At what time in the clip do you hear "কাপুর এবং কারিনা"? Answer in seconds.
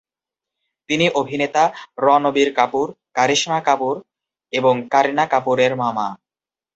3.61-5.25